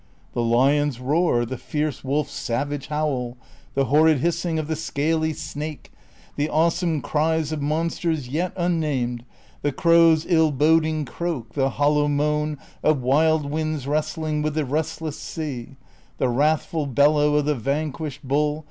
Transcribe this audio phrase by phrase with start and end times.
[0.33, 3.37] The lion's roar, the fierce wolf's savage howl,
[3.75, 5.91] The horrid hissing of the scaly snake.
[6.37, 9.25] The awesome cries of monsters 3^et unnamed,
[9.61, 15.19] The crow's ill boding croak, the hollow moan Of wild winds wrestling with the restless
[15.19, 15.75] sea,
[16.17, 18.59] The wrathful bellow of the vanquished bull.